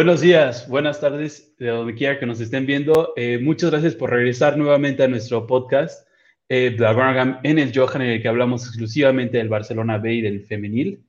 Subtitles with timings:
[0.00, 3.12] Buenos días, buenas tardes, de donde quiera que nos estén viendo.
[3.16, 6.08] Eh, muchas gracias por regresar nuevamente a nuestro podcast,
[6.48, 6.74] eh,
[7.42, 11.04] en el Johan, en el que hablamos exclusivamente del Barcelona B y del femenil.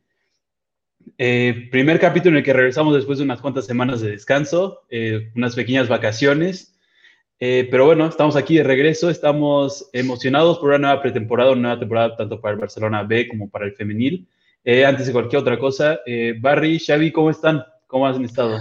[1.18, 5.32] Eh, primer capítulo en el que regresamos después de unas cuantas semanas de descanso, eh,
[5.38, 6.78] unas pequeñas vacaciones.
[7.40, 12.18] pero bueno, estamos aquí de regreso, estamos emocionados por una nueva pretemporada, una nueva temporada
[12.18, 14.28] tanto para el Barcelona B como para el femenil.
[14.86, 16.02] antes de cualquier otra cosa,
[16.42, 17.64] Barry, Xavi, ¿cómo están?
[17.88, 18.58] ¿Cómo han estado?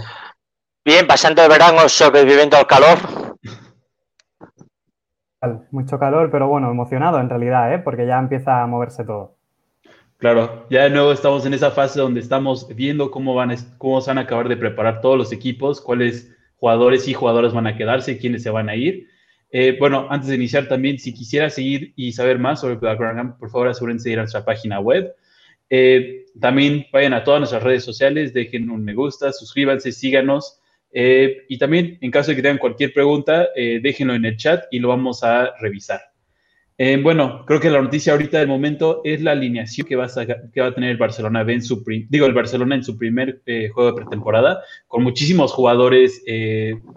[0.83, 2.97] Bien, pasando el verano sobreviviendo al calor.
[5.71, 7.79] Mucho calor, pero bueno, emocionado en realidad, ¿eh?
[7.79, 9.35] porque ya empieza a moverse todo.
[10.17, 14.11] Claro, ya de nuevo estamos en esa fase donde estamos viendo cómo van, cómo se
[14.11, 18.19] van a acabar de preparar todos los equipos, cuáles jugadores y jugadoras van a quedarse,
[18.19, 19.07] quiénes se van a ir.
[19.49, 23.49] Eh, bueno, antes de iniciar también, si quisiera seguir y saber más sobre Black por
[23.49, 25.15] favor asegúrense de ir a nuestra página web
[25.73, 30.59] eh, también vayan a todas nuestras redes sociales, dejen un me gusta, suscríbanse, síganos.
[30.93, 34.65] Eh, y también, en caso de que tengan cualquier pregunta, eh, déjenlo en el chat
[34.71, 36.01] y lo vamos a revisar.
[37.03, 40.61] bueno, creo que la noticia ahorita del momento es la alineación que va a, que
[40.61, 44.01] va a tener el Barcelona en su digo el Barcelona en su primer juego de
[44.01, 46.23] pretemporada, con muchísimos jugadores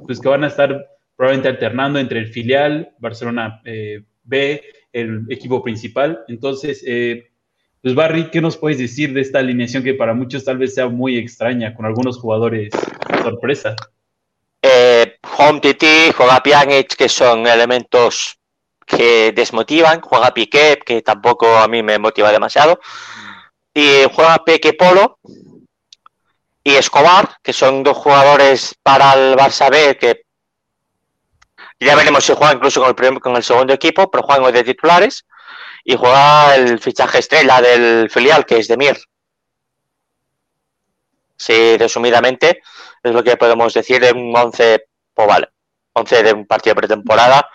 [0.06, 3.61] pues que van a estar probablemente alternando entre el filial, Barcelona
[4.22, 6.25] B, el equipo principal.
[6.28, 6.83] Entonces,
[7.85, 10.89] pues Barry, ¿qué nos puedes decir de esta alineación que para muchos tal vez sea
[10.89, 12.72] muy extraña, con algunos jugadores
[13.22, 13.77] sorpresa?
[14.62, 18.39] Eh, Home Titi, juega Pjanic, que son elementos
[18.87, 22.81] que desmotivan, juega Piqué, que tampoco a mí me motiva demasiado,
[23.75, 25.19] y juega Peque Polo
[26.62, 30.23] y Escobar, que son dos jugadores para el Barça B que
[31.81, 34.65] ya veremos si juegan incluso con el, con el segundo equipo, pero juegan hoy de
[34.65, 35.27] titulares
[35.84, 38.97] y juega el fichaje estrella del filial, que es Demir.
[41.37, 42.62] Sí, resumidamente,
[43.03, 45.49] es lo que podemos decir de un 11, pues vale,
[45.93, 47.49] 11 de un partido pretemporada,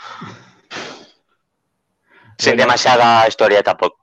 [2.37, 3.99] sin demasiada historia tampoco.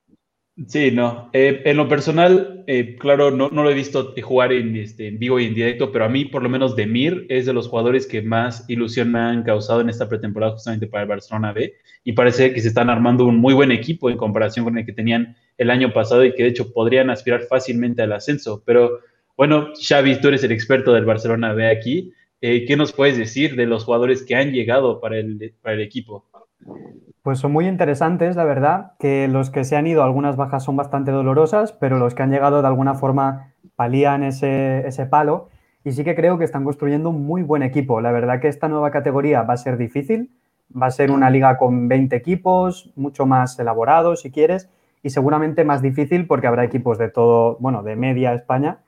[0.65, 1.29] Sí, no.
[1.35, 5.19] Eh, en lo personal, eh, claro, no, no, lo he visto jugar en, este, en
[5.19, 8.07] vivo y en directo, pero a mí, por lo menos, Demir es de los jugadores
[8.07, 11.75] que más ilusión me han causado en esta pretemporada justamente para el Barcelona B.
[12.05, 14.95] Y parece que se están armando un muy buen equipo en comparación con el que
[14.95, 18.63] tenían el año pasado y que de hecho podrían aspirar fácilmente al ascenso.
[18.65, 19.01] Pero
[19.37, 22.15] bueno, Xavi, tú eres el experto del Barcelona B aquí.
[22.41, 25.83] Eh, ¿Qué nos puedes decir de los jugadores que han llegado para el, para el
[25.83, 26.25] equipo?
[27.27, 30.77] Pues son muy interesantes, la verdad, que los que se han ido, algunas bajas son
[30.77, 35.49] bastante dolorosas, pero los que han llegado de alguna forma palían ese, ese palo
[35.83, 38.01] y sí que creo que están construyendo un muy buen equipo.
[38.01, 40.31] La verdad que esta nueva categoría va a ser difícil,
[40.71, 44.71] va a ser una liga con 20 equipos, mucho más elaborado si quieres,
[45.03, 48.79] y seguramente más difícil porque habrá equipos de todo, bueno, de media España.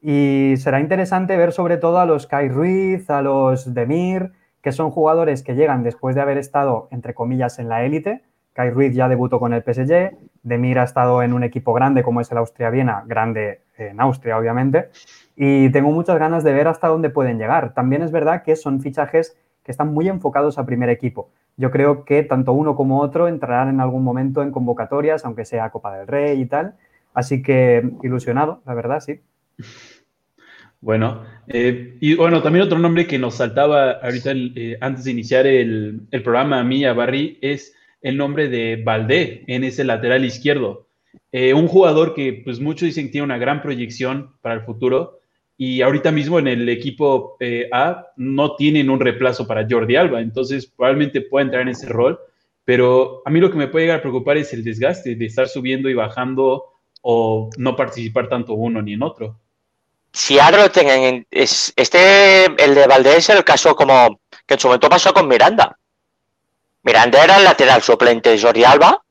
[0.00, 4.32] Y será interesante ver sobre todo a los Kai Ruiz, a los Demir,
[4.64, 8.22] que son jugadores que llegan después de haber estado, entre comillas, en la élite.
[8.54, 12.22] Kai Ruiz ya debutó con el PSG, Demir ha estado en un equipo grande como
[12.22, 14.88] es el Austria-Viena, grande en Austria, obviamente,
[15.36, 17.74] y tengo muchas ganas de ver hasta dónde pueden llegar.
[17.74, 21.28] También es verdad que son fichajes que están muy enfocados a primer equipo.
[21.58, 25.68] Yo creo que tanto uno como otro entrarán en algún momento en convocatorias, aunque sea
[25.68, 26.74] Copa del Rey y tal.
[27.12, 29.20] Así que ilusionado, la verdad, sí.
[30.84, 35.46] Bueno, eh, y bueno, también otro nombre que nos saltaba ahorita eh, antes de iniciar
[35.46, 40.86] el, programa a mí, a Barry, es el nombre de Valdé en ese lateral izquierdo.
[41.32, 45.20] Eh, un jugador que pues muchos dicen que tiene una gran proyección para el futuro
[45.56, 47.38] y ahorita mismo en el equipo
[47.72, 52.18] A no tienen un reemplazo para Jordi Alba, entonces probablemente pueda entrar en ese rol,
[52.66, 55.48] pero a mí lo que me puede llegar a preocupar es el desgaste de estar
[55.48, 56.64] subiendo y bajando
[57.00, 59.40] o no participar tanto uno ni en otro
[60.14, 65.12] si lo tienen, este, el de Valdés, el caso como que en su momento pasó
[65.12, 65.76] con Miranda.
[66.84, 69.02] Miranda era el lateral suplente de Jordi Alba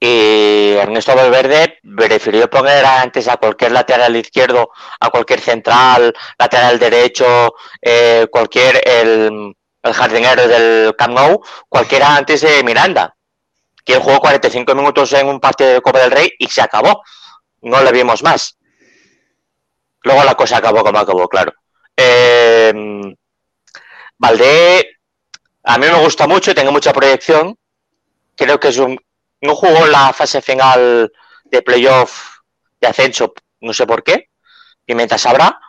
[0.00, 7.54] y Ernesto Valverde prefirió poner antes a cualquier lateral izquierdo, a cualquier central, lateral derecho,
[7.80, 13.14] eh, cualquier, el, el, jardinero del Camp Nou, cualquiera antes de Miranda.
[13.84, 17.04] Quien jugó 45 minutos en un partido de Copa del Rey y se acabó.
[17.62, 18.57] No le vimos más.
[20.02, 21.52] Luego la cosa acabó como acabó, claro.
[21.96, 22.72] Eh,
[24.18, 24.98] Valdé,
[25.64, 27.56] a mí me gusta mucho y tengo mucha proyección.
[28.36, 28.98] Creo que es un.
[29.40, 31.12] No jugó la fase final
[31.44, 32.38] de playoff
[32.80, 34.28] de ascenso, no sé por qué.
[34.86, 35.60] Y mientras habrá.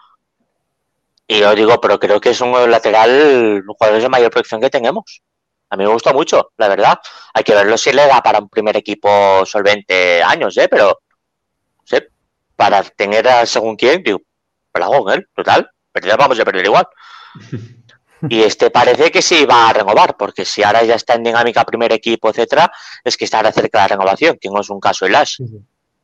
[1.28, 4.72] Y yo digo, pero creo que es un lateral, un jugador de mayor proyección que
[4.72, 5.22] tenemos.
[5.70, 7.00] A mí me gusta mucho, la verdad.
[7.34, 10.68] Hay que verlo si le da para un primer equipo solvente años, ¿eh?
[10.68, 11.02] Pero
[12.60, 14.20] para tener a según quién, digo,
[14.74, 14.92] pero
[15.34, 15.72] total.
[15.94, 16.86] perder vamos a perder igual.
[18.28, 21.64] Y este parece que sí va a renovar, porque si ahora ya está en dinámica
[21.64, 22.70] primer equipo, etcétera,
[23.02, 25.40] es que estará cerca de la renovación, que no es un caso el Ash.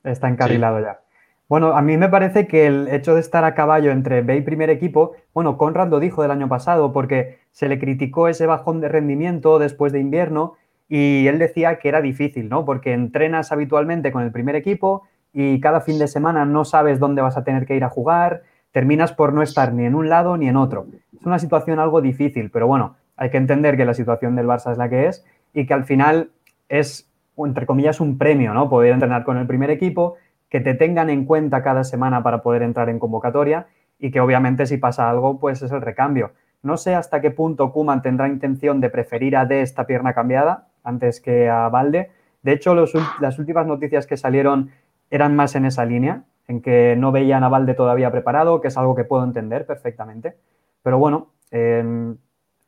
[0.01, 1.01] Está encarrilado ya.
[1.49, 4.41] Bueno, a mí me parece que el hecho de estar a caballo entre B y
[4.43, 8.79] primer equipo, bueno, Conrad lo dijo del año pasado, porque se le criticó ese bajón
[8.79, 10.55] de rendimiento después de invierno
[10.87, 12.63] y él decía que era difícil, ¿no?
[12.63, 15.03] Porque entrenas habitualmente con el primer equipo
[15.37, 18.43] y cada fin de semana no sabes dónde vas a tener que ir a jugar,
[18.71, 20.85] terminas por no estar ni en un lado ni en otro.
[21.13, 24.71] Es una situación algo difícil, pero bueno, hay que entender que la situación del Barça
[24.71, 26.29] es la que es y que al final
[26.69, 28.69] es, entre comillas, un premio, ¿no?
[28.69, 30.15] Poder entrenar con el primer equipo
[30.49, 33.67] que te tengan en cuenta cada semana para poder entrar en convocatoria
[33.99, 36.31] y que obviamente si pasa algo, pues es el recambio.
[36.63, 40.69] No sé hasta qué punto Kuman tendrá intención de preferir a De esta pierna cambiada
[40.81, 42.09] antes que a Valde.
[42.41, 44.69] De hecho, las últimas noticias que salieron
[45.09, 48.77] eran más en esa línea, en que no veían a Valde todavía preparado, que es
[48.77, 50.35] algo que puedo entender perfectamente.
[50.83, 52.17] Pero bueno, em,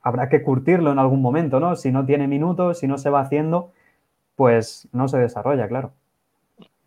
[0.01, 1.75] habrá que curtirlo en algún momento, ¿no?
[1.75, 3.72] Si no tiene minutos, si no se va haciendo,
[4.36, 5.92] pues no se desarrolla, claro.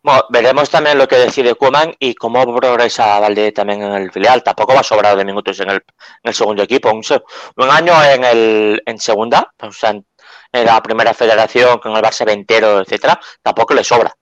[0.03, 4.43] Bueno, veremos también lo que decide Kuman y cómo progresa Valde también en el filial.
[4.43, 6.91] Tampoco va a sobrar de minutos en el, segundo equipo.
[6.91, 10.05] Un, año en, el, en segunda, o sea, en,
[10.53, 14.17] la primera federación, con el Barça entero, etcétera, tampoco le sobra.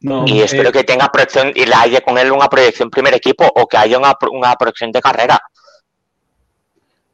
[0.00, 3.50] Y espero eh, que tenga proyección y la haya con él una proyección primer equipo
[3.54, 5.40] o que haya una, una proyección de carrera.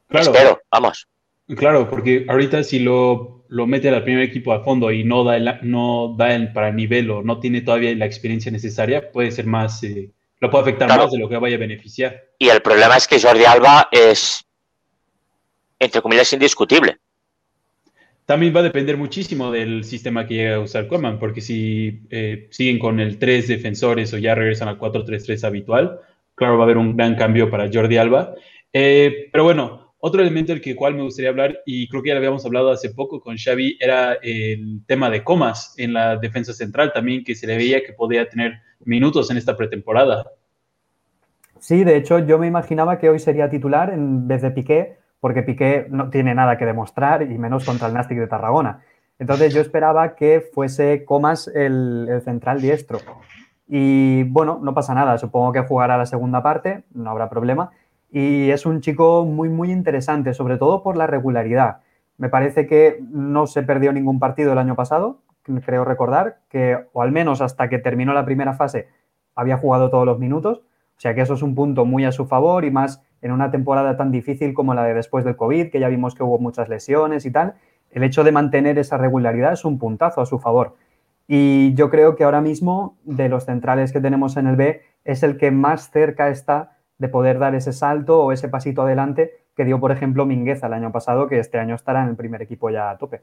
[0.09, 0.33] Claro.
[0.33, 1.09] Espero, vamos.
[1.57, 5.37] Claro, porque ahorita si lo lo mete al primer equipo a fondo y no da,
[5.37, 9.31] el, no da el, para el nivel o no tiene todavía la experiencia necesaria, puede
[9.31, 10.11] ser más, eh,
[10.41, 12.21] lo puede afectar más de lo que vaya a beneficiar.
[12.37, 14.45] Y el problema es que Jordi Alba es,
[15.79, 16.99] entre comillas, indiscutible.
[18.27, 22.49] También va a depender muchísimo del sistema que llegue a usar Coman, porque si eh,
[22.51, 26.01] siguen con el tres defensores o ya regresan al 4-3-3 habitual,
[26.35, 28.35] claro, va a haber un gran cambio para Jordi Alba.
[28.73, 32.15] Eh, pero bueno, otro elemento del que cual me gustaría hablar, y creo que ya
[32.15, 36.53] lo habíamos hablado hace poco con Xavi, era el tema de Comas en la defensa
[36.53, 38.55] central también, que se le veía que podía tener
[38.85, 40.31] minutos en esta pretemporada.
[41.59, 45.43] Sí, de hecho yo me imaginaba que hoy sería titular en vez de Piqué, porque
[45.43, 48.81] Piqué no tiene nada que demostrar y menos contra el Nastic de Tarragona.
[49.19, 52.99] Entonces yo esperaba que fuese Comas el, el central diestro.
[53.67, 57.71] Y bueno, no pasa nada, supongo que jugará la segunda parte, no habrá problema.
[58.11, 61.79] Y es un chico muy, muy interesante, sobre todo por la regularidad.
[62.19, 65.21] Me parece que no se perdió ningún partido el año pasado,
[65.65, 68.89] creo recordar, que, o al menos hasta que terminó la primera fase,
[69.35, 70.61] había jugado todos los minutos.
[70.97, 73.51] O sea que eso es un punto muy a su favor y más en una
[73.51, 76.69] temporada tan difícil como la de después del COVID, que ya vimos que hubo muchas
[76.69, 77.55] lesiones y tal.
[77.91, 80.77] El hecho de mantener esa regularidad es un puntazo a su favor.
[81.27, 85.23] Y yo creo que ahora mismo, de los centrales que tenemos en el B, es
[85.23, 89.65] el que más cerca está de poder dar ese salto o ese pasito adelante que
[89.65, 92.71] dio, por ejemplo, Mingueza el año pasado, que este año estará en el primer equipo
[92.71, 93.23] ya a tope.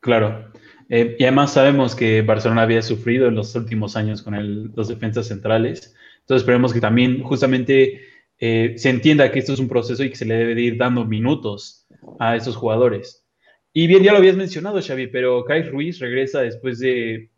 [0.00, 0.50] Claro.
[0.88, 5.26] Eh, y además sabemos que Barcelona había sufrido en los últimos años con los defensas
[5.26, 5.94] centrales.
[6.28, 8.02] Entonces esperemos que también justamente
[8.38, 11.06] eh, se entienda que esto es un proceso y que se le debe ir dando
[11.06, 11.86] minutos
[12.18, 13.24] a esos jugadores.
[13.72, 17.30] Y bien, ya lo habías mencionado, Xavi, pero Kai Ruiz regresa después de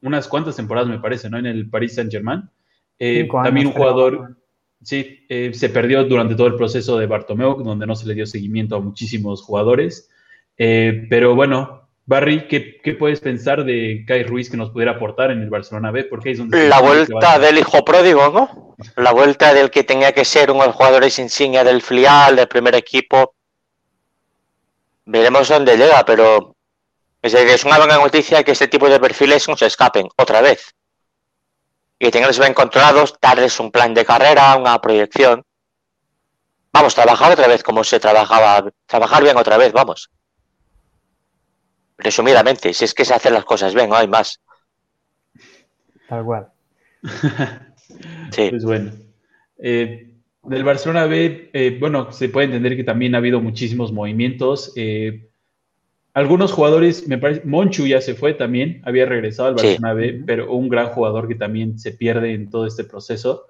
[0.00, 1.36] unas cuantas temporadas, me parece, ¿no?
[1.38, 2.48] En el Paris Saint-Germain.
[2.98, 4.38] Eh, también un jugador,
[4.80, 8.24] sí, eh, se perdió durante todo el proceso de Bartomeu, donde no se le dio
[8.24, 10.08] seguimiento a muchísimos jugadores.
[10.56, 15.42] Eh, pero bueno, Barry, ¿qué, puedes pensar de Kai Ruiz que nos pudiera aportar en
[15.42, 16.04] el Barcelona B?
[16.04, 18.74] Porque es donde la vuelta del hijo pródigo, ¿no?
[18.96, 22.48] La vuelta del que tenía que ser uno de los jugadores insignia del filial, del
[22.48, 23.34] primer equipo.
[25.04, 26.56] Veremos dónde llega, pero
[27.20, 30.74] es una buena noticia que este tipo de perfiles no se escapen otra vez
[31.98, 35.44] y tengas bien controlados, darles un plan de carrera, una proyección.
[36.72, 40.08] Vamos, trabajar otra vez como se trabajaba, trabajar bien otra vez, vamos.
[41.98, 44.40] Resumidamente, si es que se hacen las cosas bien, no hay más.
[46.08, 46.48] Tal cual.
[48.30, 48.48] sí.
[48.50, 48.92] Pues bueno.
[49.58, 50.08] Eh,
[50.44, 54.72] del Barcelona B, eh, bueno, se puede entender que también ha habido muchísimos movimientos.
[54.76, 55.28] Eh,
[56.14, 60.52] algunos jugadores, me parece, Monchu ya se fue también, había regresado al Barcelona B, pero
[60.52, 63.46] un gran jugador que también se pierde en todo este proceso.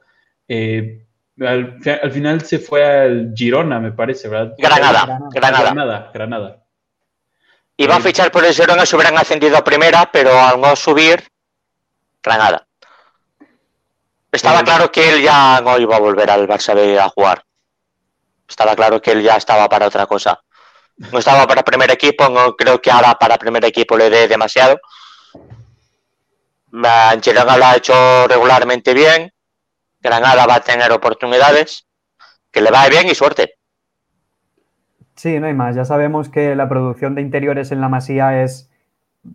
[0.49, 1.05] Eh,
[1.41, 4.55] al, final se fue al Girona, me parece, ¿verdad?
[4.59, 5.63] Granada, Granada.
[5.63, 6.65] Granada, Granada.
[7.79, 11.27] Iba a fichar por el Girona si hubieran ascendido a primera, pero al no subir,
[12.23, 12.67] Granada.
[14.31, 17.43] Estaba eh, claro que él ya no iba a volver al Barça B a jugar.
[18.47, 20.39] Estaba claro que él ya estaba para otra cosa
[20.99, 24.81] no estaba para primer equipo, no creo que ahora para primer equipo le dé demasiado.
[26.73, 29.33] Angelanga lo ha hecho regularmente bien.
[30.01, 31.87] Granada va a tener oportunidades,
[32.51, 33.58] que le vaya bien y suerte.
[35.19, 35.75] Sí, no hay más.
[35.75, 38.71] Ya sabemos que la producción de interiores en la Masía es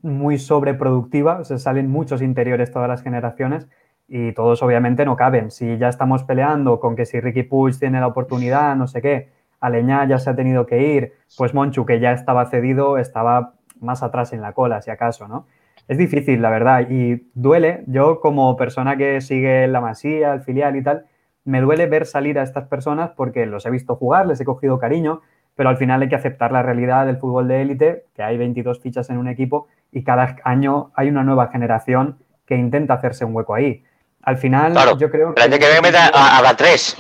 [0.02, 3.68] muy sobreproductiva, se salen muchos interiores todas las generaciones
[4.08, 5.52] y todos obviamente no caben.
[5.52, 9.32] Si ya estamos peleando con que si Ricky Puig tiene la oportunidad, no sé qué,
[9.60, 14.04] Aleñá ya se ha tenido que ir, pues Monchu, que ya estaba cedido, estaba más
[14.04, 15.48] atrás en la cola, si acaso, ¿no?
[15.90, 17.84] Es difícil, la verdad, y duele.
[17.88, 21.08] Yo, como persona que sigue la masía, el filial y tal,
[21.44, 24.80] me duele ver salir a estas personas porque los he visto jugar, les he cogido
[24.80, 25.22] cariño,
[25.56, 28.80] pero al final hay que aceptar la realidad del fútbol de élite, que hay 22
[28.80, 33.36] fichas en un equipo y cada año hay una nueva generación que intenta hacerse un
[33.36, 33.84] hueco ahí.
[34.24, 35.50] Al final, yo creo que.
[35.50, 36.98] que a, a, la 3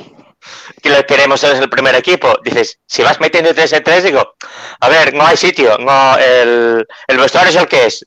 [0.81, 2.27] que lo queremos ser el primer equipo.
[2.43, 4.35] Dices, si vas metiendo 3 en 3, digo,
[4.79, 8.05] a ver, no hay sitio, no, el, el vestuario es el que es.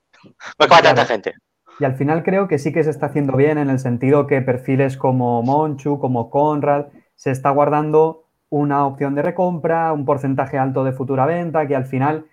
[0.59, 1.35] No hay tanta gente.
[1.79, 4.41] Y al final creo que sí que se está haciendo bien en el sentido que
[4.41, 10.85] perfiles como Monchu, como Conrad, se está guardando una opción de recompra, un porcentaje alto
[10.85, 12.27] de futura venta, que al final,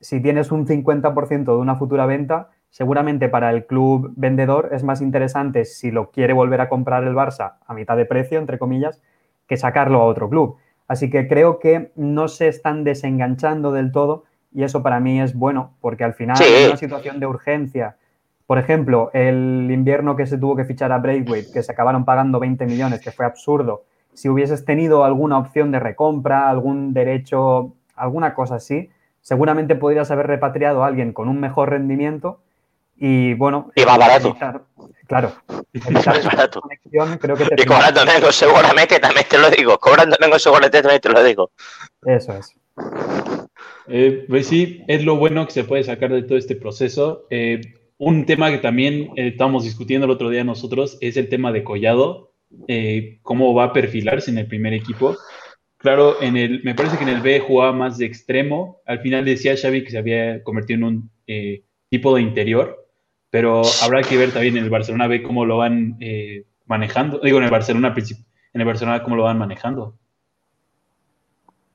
[0.00, 5.00] si tienes un 50% de una futura venta, seguramente para el club vendedor es más
[5.00, 9.02] interesante si lo quiere volver a comprar el Barça a mitad de precio, entre comillas,
[9.46, 10.56] que sacarlo a otro club.
[10.86, 15.34] Así que creo que no se están desenganchando del todo y eso para mí es
[15.34, 17.96] bueno, porque al final en una situación de urgencia,
[18.46, 22.40] por ejemplo, el invierno que se tuvo que fichar a Braithwaite, que se acabaron pagando
[22.40, 23.84] 20 millones, que fue absurdo,
[24.20, 28.90] si hubieses tenido alguna opción de recompra, algún derecho, alguna cosa así,
[29.22, 32.42] seguramente podrías haber repatriado a alguien con un mejor rendimiento
[32.98, 33.72] y bueno...
[33.74, 34.36] Y va barato.
[35.06, 35.32] claro.
[36.22, 36.60] barato.
[37.18, 39.78] Creo que y cobrando menos seguramente, también te lo digo.
[39.78, 41.50] Cobrando menos seguramente también te lo digo.
[42.04, 42.54] Eso es.
[43.88, 47.24] Eh, pues sí, es lo bueno que se puede sacar de todo este proceso.
[47.30, 47.62] Eh,
[47.96, 51.64] un tema que también eh, estábamos discutiendo el otro día nosotros es el tema de
[51.64, 52.29] Collado,
[53.22, 55.16] cómo va a perfilarse en el primer equipo.
[55.78, 58.82] Claro, en el, me parece que en el B jugaba más de extremo.
[58.84, 61.10] Al final decía Xavi que se había convertido en un
[61.88, 62.86] tipo de interior,
[63.30, 65.98] pero habrá que ver también en el Barcelona B cómo lo van
[66.66, 67.20] manejando.
[67.20, 69.96] Digo, en el Barcelona, en el Barcelona cómo lo van manejando.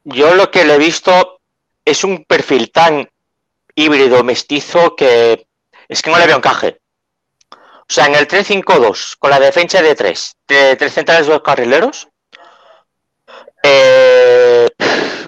[0.03, 1.41] Yo lo que le he visto
[1.84, 3.10] es un perfil tan
[3.74, 5.48] híbrido, mestizo, que
[5.88, 6.79] es que no le veo encaje.
[7.88, 12.08] O sea, en el 3-5-2, con la defensa de tres, de tres centrales dos carrileros,
[13.62, 14.68] eh,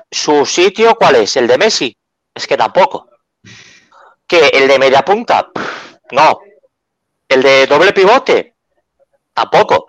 [0.10, 1.36] ¿su sitio cuál es?
[1.38, 1.96] ¿El de Messi?
[2.34, 3.10] Es que tampoco.
[4.28, 5.50] ¿Que el de media punta?
[6.12, 6.40] No.
[7.28, 8.56] ¿El de doble pivote?
[9.34, 9.88] Tampoco.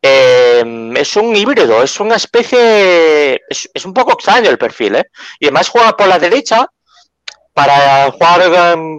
[0.00, 3.40] Eh, es un híbrido, es una especie.
[3.48, 5.10] Es, un poco extraño el perfil, ¿eh?
[5.40, 6.66] Y además juega por la derecha
[7.52, 8.42] para jugar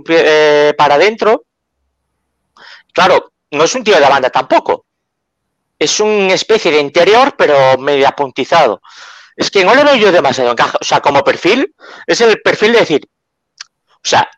[0.09, 1.45] eh, para adentro.
[2.99, 4.85] Claro, no es un tío de la banda tampoco.
[5.79, 8.81] Es una especie de interior, pero medio apuntizado.
[9.37, 10.77] Es que no le veo yo demasiado encaje.
[10.81, 11.73] O sea, como perfil,
[12.05, 13.09] es el perfil de decir.
[13.93, 14.29] O sea,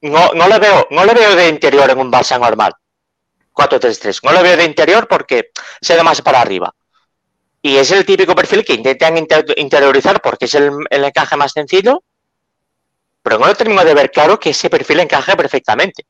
[0.00, 2.72] no, no le veo, no le veo de interior en un Barça normal.
[3.52, 4.24] 4-3-3.
[4.24, 6.74] No lo veo de interior porque se da más para arriba.
[7.62, 9.16] Y es el típico perfil que intentan
[9.56, 12.02] interiorizar porque es el, encaje más sencillo,
[13.22, 16.06] pero no lo termino de ver claro que ese perfil encaje perfectamente.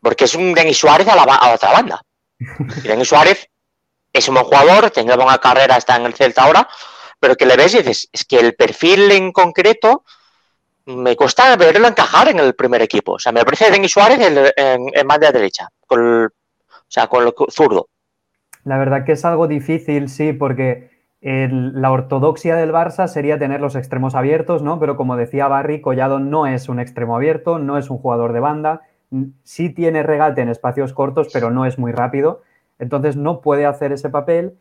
[0.00, 2.02] Porque es un Denis Suárez a la, otra banda.
[2.84, 3.48] Y Denis Suárez
[4.12, 6.68] es un buen jugador, tiene buena carrera, está en el Celta ahora,
[7.18, 10.04] pero que le ves y dices, es que el perfil en concreto
[10.86, 13.12] me cuesta verlo encajar en el primer equipo.
[13.12, 16.30] O sea, me parece Denis Suárez en, en, banda derecha, con o
[16.88, 17.88] sea, con el zurdo.
[18.64, 20.90] La verdad que es algo difícil, sí, porque
[21.22, 24.80] la ortodoxia del Barça sería tener los extremos abiertos, ¿no?
[24.80, 28.40] Pero como decía Barry, Collado no es un extremo abierto, no es un jugador de
[28.40, 28.82] banda,
[29.42, 32.42] sí tiene regate en espacios cortos, pero no es muy rápido,
[32.78, 34.56] entonces no puede hacer ese papel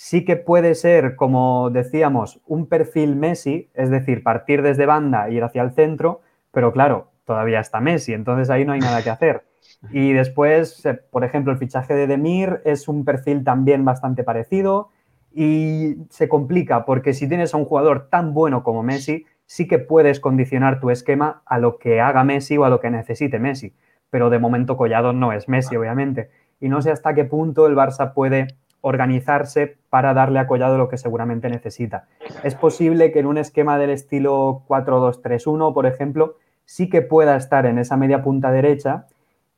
[0.00, 5.34] sí que puede ser, como decíamos, un perfil Messi, es decir, partir desde banda e
[5.34, 9.10] ir hacia el centro, pero claro, todavía está Messi, entonces ahí no hay nada que
[9.10, 9.44] hacer.
[9.92, 14.88] Y después, eh, por ejemplo, el fichaje de Demir es un perfil también bastante parecido
[15.34, 19.78] y se complica porque si tienes a un jugador tan bueno como Messi, sí que
[19.78, 23.74] puedes condicionar tu esquema a lo que haga Messi o a lo que necesite Messi.
[24.10, 26.30] Pero de momento Collado no es Messi, obviamente.
[26.60, 28.48] Y no sé hasta qué punto el Barça puede
[28.82, 32.06] organizarse para darle a Collado lo que seguramente necesita.
[32.44, 37.66] Es posible que en un esquema del estilo 4-2-3-1, por ejemplo, sí que pueda estar
[37.66, 39.06] en esa media punta derecha.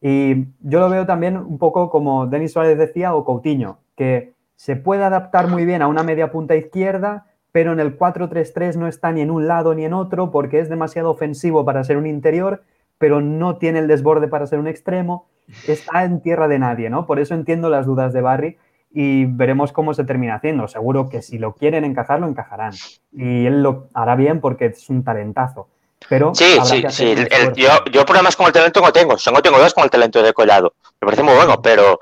[0.00, 4.76] Y yo lo veo también un poco como Denis Suárez decía o Coutinho, que se
[4.76, 9.12] puede adaptar muy bien a una media punta izquierda, pero en el 4-3-3 no está
[9.12, 12.62] ni en un lado ni en otro porque es demasiado ofensivo para ser un interior,
[12.98, 15.28] pero no tiene el desborde para ser un extremo.
[15.66, 17.06] Está en tierra de nadie, ¿no?
[17.06, 18.58] Por eso entiendo las dudas de Barry
[18.94, 20.68] y veremos cómo se termina haciendo.
[20.68, 22.72] Seguro que si lo quieren encajar, lo encajarán.
[23.12, 25.68] Y él lo hará bien porque es un talentazo.
[26.08, 27.14] Pero sí, sí, sí.
[27.54, 29.16] yo, yo, problemas con el talento no tengo.
[29.18, 30.74] Solo tengo dudas con el talento de Collado.
[31.00, 32.00] Me parece muy bueno, pero,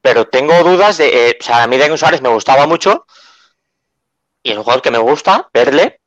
[0.00, 1.30] pero tengo dudas de.
[1.30, 3.06] Eh, o sea, a mí de Suárez me gustaba mucho.
[4.42, 6.00] Y es un jugador que me gusta verle.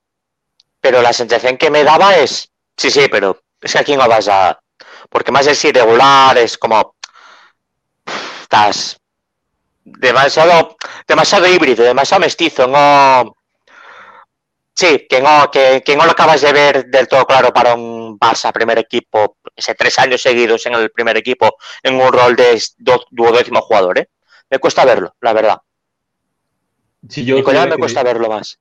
[0.82, 2.52] Pero la sensación que me daba es.
[2.76, 4.60] Sí, sí, pero es que aquí no vas a.
[5.10, 6.96] Porque más es irregular, es como.
[8.42, 8.98] Estás
[9.84, 10.76] demasiado,
[11.08, 13.36] demasiado híbrido, demasiado mestizo, no.
[14.76, 18.52] Sí, que no, que, no lo acabas de ver del todo claro para un Barça
[18.52, 22.62] primer equipo, ese tres años seguidos en el primer equipo, en un rol de
[23.12, 24.10] duodécimo jugador, ¿eh?
[24.50, 25.58] Me cuesta verlo, la verdad.
[27.08, 28.60] Si yo me cuesta verlo más.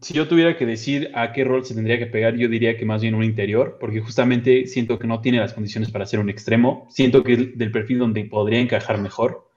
[0.00, 2.86] Si yo tuviera que decir a qué rol se tendría que pegar, yo diría que
[2.86, 6.30] más bien un interior, porque justamente siento que no tiene las condiciones para ser un
[6.30, 6.86] extremo.
[6.90, 9.50] Siento que es del perfil donde podría encajar mejor.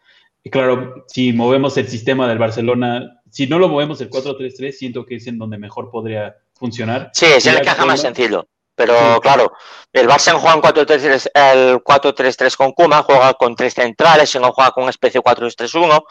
[0.43, 5.05] Y claro, si movemos el sistema del Barcelona, si no lo movemos el 4-3-3, siento
[5.05, 7.10] que es en donde mejor podría funcionar.
[7.13, 8.48] Sí, es el caja más sencillo.
[8.75, 9.53] Pero claro,
[9.91, 14.72] el Barça juega en 4-3-3, el 4-3-3 con Kuma, juega con tres centrales, no juega
[14.72, 16.03] con una especie 4-3-1,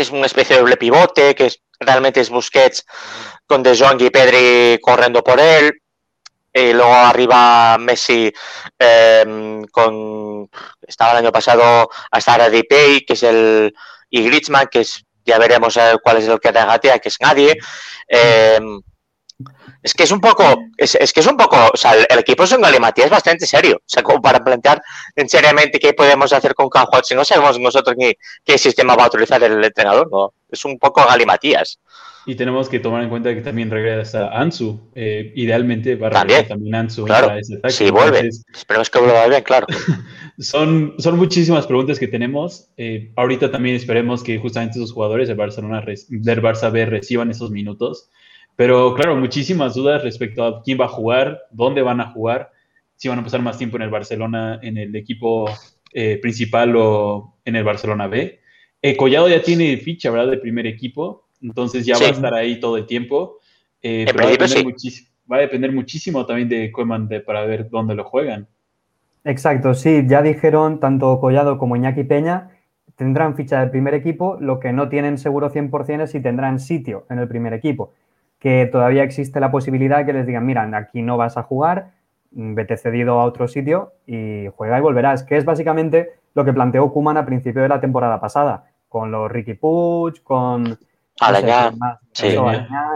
[0.00, 2.86] que es una especie de doble pivote, que realmente es Busquets
[3.46, 5.74] con De Jong y Pedri corriendo por él.
[6.54, 8.32] Y luego arriba Messi
[8.78, 10.48] em, con
[10.80, 13.74] estaba el año pasado hasta Aradi Pay, que es el
[14.08, 17.58] y Griezmann, que es ya veremos eh, cuál es el que gatea, que es nadie.
[18.08, 18.80] Em,
[19.82, 20.44] es que es un poco,
[20.76, 23.76] es, que es un poco, o sea, el, equipo es un galimatías bastante serio.
[23.76, 24.82] O sea, como para plantear
[25.16, 28.12] en seriamente qué podemos hacer con Canjuan si no sabemos nosotros ni
[28.44, 30.34] qué sistema va a utilizar el entrenador, ¿no?
[30.50, 31.78] Es un poco galimatías.
[32.26, 34.90] Y tenemos que tomar en cuenta que también regresa Ansu.
[34.94, 37.32] Eh, idealmente va a regresar también, Ansu claro.
[37.38, 37.72] ese ataque.
[37.72, 38.28] Sí, vuelve.
[38.52, 39.66] Esperemos que vuelva bien, claro.
[40.38, 42.68] son, son muchísimas preguntas que tenemos.
[42.76, 47.50] Eh, ahorita también esperemos que justamente esos jugadores del Barcelona, del Barça B reciban esos
[47.50, 48.10] minutos.
[48.60, 52.50] Pero claro, muchísimas dudas respecto a quién va a jugar, dónde van a jugar,
[52.94, 55.48] si van a pasar más tiempo en el Barcelona, en el equipo
[55.94, 58.38] eh, principal o en el Barcelona B.
[58.98, 60.32] Collado ya tiene ficha, ¿verdad?
[60.32, 63.38] De primer equipo entonces ya va a estar ahí todo el tiempo.
[63.80, 64.24] Eh, va,
[65.36, 68.46] a depender muchísimo también de Koeman para ver dónde lo juegan.
[69.24, 72.50] Exacto, sí, ya dijeron tanto Collado como Iñaki Peña
[72.96, 77.06] tendrán ficha del primer equipo, lo que no tienen seguro 100% es si tendrán sitio
[77.08, 77.94] en el primer equipo,
[78.40, 81.92] que todavía existe la posibilidad que les digan, mira, aquí no vas a jugar,
[82.30, 86.90] vete cedido a otro sitio y juega y volverás, que es básicamente lo que planteó
[86.90, 90.78] Kuman a principio de la temporada pasada, con los Ricky Puig, con
[91.20, 91.72] Alañá,
[92.12, 92.34] sí.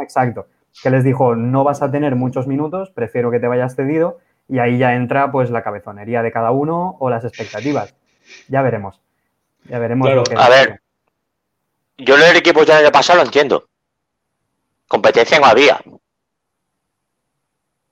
[0.03, 0.47] exacto.
[0.83, 4.19] Que les dijo, no vas a tener muchos minutos, prefiero que te vayas cedido.
[4.49, 7.95] Y ahí ya entra pues la cabezonería de cada uno o las expectativas.
[8.49, 9.01] Ya veremos.
[9.65, 10.81] Ya veremos lo que A ver,
[11.97, 13.69] yo el equipo ya el pasado lo entiendo.
[14.95, 15.81] Competencia no había.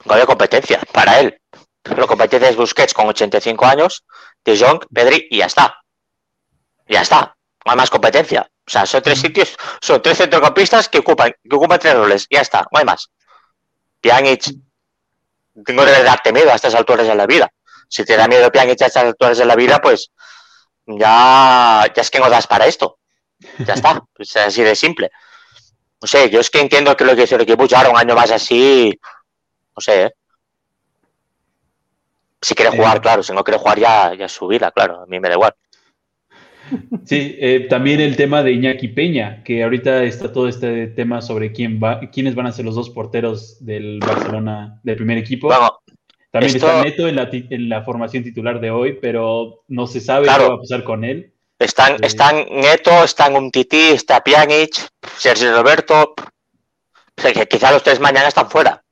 [0.04, 1.36] No había competencia para él.
[1.82, 4.04] La competencia es Busquets con 85 años,
[4.44, 5.82] De Jong, Pedri y ya está.
[6.86, 7.36] Ya está.
[7.64, 8.48] No hay más competencia.
[8.64, 12.28] O sea, son tres sitios, son tres centrocampistas que ocupan, que ocupan tres roles.
[12.30, 13.10] Ya está, no hay más.
[14.00, 14.44] Pjanic,
[15.64, 17.52] tengo que darte miedo a estas alturas de la vida.
[17.88, 20.12] Si te da miedo Pjanic a estas alturas de la vida, pues
[20.86, 23.00] ya, ya es que no das para esto.
[23.58, 25.10] Ya está, es así de simple.
[26.02, 28.16] No sé, yo es que entiendo que lo que hizo el equipo ya un año
[28.16, 28.92] más así,
[29.76, 30.10] no sé, ¿eh?
[32.40, 35.06] Si quiere jugar, claro, si no quiere jugar ya, ya es su vida, claro, a
[35.06, 35.54] mí me da igual.
[37.04, 41.52] Sí, eh, también el tema de Iñaki Peña, que ahorita está todo este tema sobre
[41.52, 45.50] quién va, quiénes van a ser los dos porteros del Barcelona del primer equipo.
[46.32, 50.26] también está Neto en la, en la, formación titular de hoy, pero no se sabe
[50.26, 51.32] qué va a pasar con él.
[51.62, 56.14] Están, eh, están Neto, están Umtiti, está Pjanic, Sergio Roberto.
[56.14, 58.82] O quizá los tres mañana están fuera.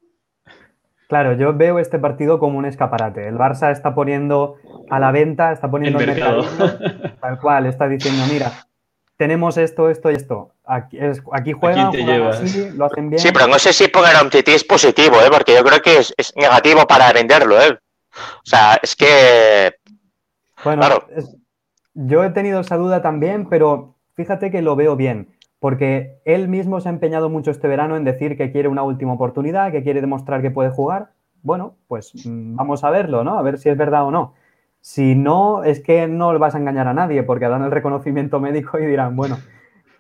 [1.08, 3.26] Claro, yo veo este partido como un escaparate.
[3.26, 6.44] El Barça está poniendo a la venta, está poniendo el mercado,
[7.20, 8.52] tal cual, está diciendo, mira,
[9.16, 10.54] tenemos esto, esto y esto.
[10.64, 10.98] Aquí,
[11.32, 11.88] aquí juegan,
[12.28, 13.20] así, lo hacen bien.
[13.20, 15.28] Sí, pero no sé si poner a un tití es positivo, ¿eh?
[15.32, 17.60] porque yo creo que es, negativo para venderlo.
[17.60, 17.76] ¿eh?
[18.12, 19.74] O sea, es que...
[20.62, 21.04] Bueno,
[21.94, 25.28] yo he tenido esa duda también, pero fíjate que lo veo bien
[25.60, 29.12] porque él mismo se ha empeñado mucho este verano en decir que quiere una última
[29.12, 31.10] oportunidad, que quiere demostrar que puede jugar.
[31.42, 33.38] Bueno, pues mm, vamos a verlo, ¿no?
[33.38, 34.34] A ver si es verdad o no.
[34.80, 38.40] Si no, es que no le vas a engañar a nadie porque harán el reconocimiento
[38.40, 39.36] médico y dirán, bueno,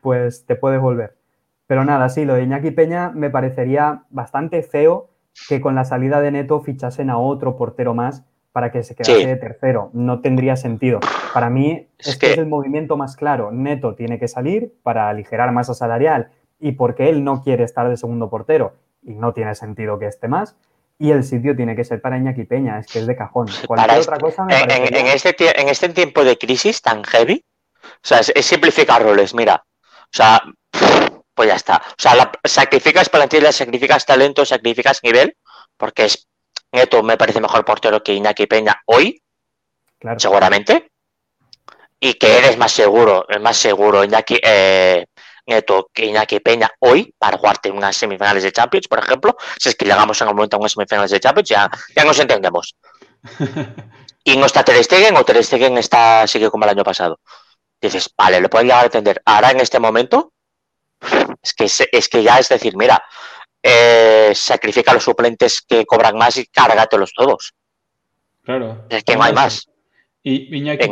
[0.00, 1.18] pues te puedes volver.
[1.66, 5.10] Pero nada, sí, lo de Iñaki Peña me parecería bastante feo
[5.48, 9.26] que con la salida de Neto fichasen a otro portero más para que se quedase
[9.26, 9.90] de tercero.
[9.92, 11.00] No tendría sentido.
[11.32, 13.50] Para mí, es este es el movimiento más claro.
[13.52, 17.96] Neto tiene que salir para aligerar masa salarial y porque él no quiere estar de
[17.96, 20.56] segundo portero y no tiene sentido que esté más.
[20.98, 23.46] Y el sitio tiene que ser para Iñaki Peña, es que es de cajón.
[23.66, 27.42] Cualquier otra cosa en, este, en este tiempo de crisis tan heavy,
[27.82, 29.64] o sea, es, simplificar roles, mira.
[29.64, 30.42] O sea,
[31.34, 31.76] pues ya está.
[31.76, 35.36] O sea, sacrificas plantilla, sacrificas talento, sacrificas nivel,
[35.78, 36.28] porque es
[36.72, 39.22] Neto me parece mejor portero que Iñaki Peña hoy,
[40.18, 40.90] seguramente.
[41.98, 45.06] Y que eres más seguro, es más seguro Iñaki, eh,
[45.46, 49.36] Neto que Iñaki Peña hoy para jugarte unas semifinales de Champions, por ejemplo.
[49.58, 52.18] Si es que llegamos en algún momento a unas semifinales de Champions, ya, ya nos
[52.18, 52.74] entendemos.
[54.24, 57.20] y no está Ter Stegen o Ter Stegen está, sigue como el año pasado.
[57.80, 59.22] Dices, vale, lo pueden llegar a entender.
[59.24, 60.32] Ahora en este momento,
[61.42, 63.02] es que, es que ya es decir, mira,
[63.62, 67.52] eh, sacrifica a los suplentes que cobran más y cárgatelos todos.
[68.42, 68.86] Claro.
[68.88, 69.66] Es que no hay más.
[70.22, 70.88] Y Iñaki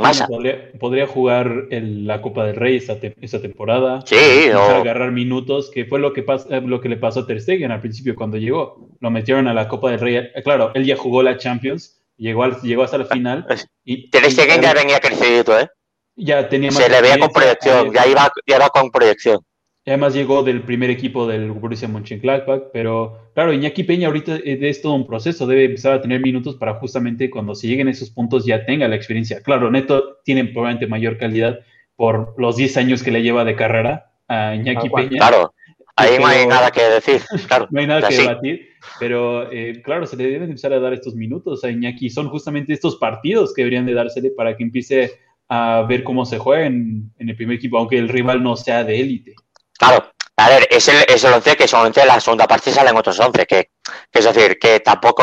[0.78, 4.00] podría, jugar la Copa del Rey esta, temporada.
[4.07, 4.59] Sí, o...
[4.59, 7.81] agarrar minutos, que fue lo que, eh, lo que le pasó a Ter Stegen al
[7.81, 8.88] principio cuando llegó.
[9.00, 10.16] Lo metieron a la Copa del Rey.
[10.16, 13.46] Eh, claro, él ya jugó la Champions, llegó, llegó hasta la final.
[13.85, 15.68] Y, Ter Stegen ya venía crecido, ¿eh?
[16.16, 19.40] Ya tenía más Se le veía con proyección, ya iba, ya iba con proyección
[19.88, 24.94] además llegó del primer equipo del Borussia Mönchengladbach, pero claro, Iñaki Peña ahorita es todo
[24.94, 28.44] un proceso, debe empezar a tener minutos para justamente cuando se lleguen a esos puntos
[28.44, 29.42] ya tenga la experiencia.
[29.42, 31.61] Claro, Neto tiene probablemente mayor calidad
[31.96, 35.18] por los 10 años que le lleva de carrera a Iñaki Peña.
[35.18, 35.55] Claro,
[35.96, 37.68] ahí no hay nada que decir, claro.
[37.70, 41.14] no hay nada que debatir, pero eh, claro, se le deben empezar a dar estos
[41.14, 42.11] minutos a Iñaki.
[42.11, 45.12] Son justamente estos partidos que deberían de dársele para que empiece
[45.48, 49.01] a ver cómo se juega en el primer equipo, aunque el rival no sea de
[49.01, 49.35] élite.
[49.78, 52.96] Claro, a ver, es el, es el 11 que solamente en la segunda parte salen
[52.96, 53.70] otros 11, que,
[54.12, 55.22] es decir, que tampoco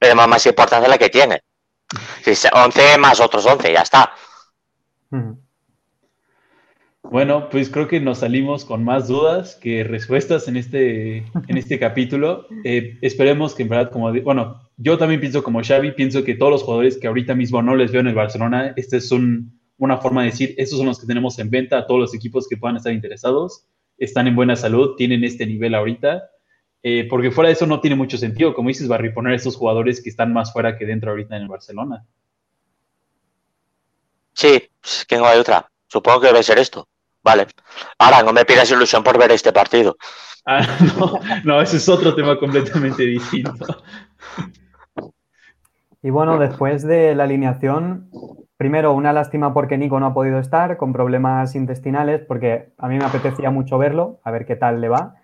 [0.00, 1.42] le damos más importancia a la que tiene.
[2.22, 4.12] Si 11 más otros 11, ya está.
[7.02, 11.78] Bueno, pues creo que nos salimos con más dudas que respuestas en este, en este
[11.80, 12.46] capítulo.
[12.64, 16.52] Eh, esperemos que en verdad, como, bueno, yo también pienso como Xavi, pienso que todos
[16.52, 19.96] los jugadores que ahorita mismo no les veo en el Barcelona, este es un, una
[19.96, 22.56] forma de decir, estos son los que tenemos en venta, a todos los equipos que
[22.56, 23.64] puedan estar interesados,
[23.96, 26.30] están en buena salud, tienen este nivel ahorita,
[26.82, 29.56] eh, porque fuera de eso no tiene mucho sentido, como dices, Barry, poner a estos
[29.56, 32.04] jugadores que están más fuera que dentro ahorita en el Barcelona.
[34.34, 34.70] Sí,
[35.08, 35.70] que no hay otra.
[35.88, 36.86] Supongo que debe ser esto.
[37.22, 37.46] Vale.
[37.98, 39.96] Ahora, no me pidas ilusión por ver este partido.
[40.44, 40.60] Ah,
[40.98, 43.82] no, no, ese es otro tema completamente distinto.
[46.02, 48.10] Y bueno, después de la alineación,
[48.60, 52.98] Primero, una lástima porque Nico no ha podido estar con problemas intestinales, porque a mí
[52.98, 55.14] me apetecía mucho verlo, a ver qué tal le va.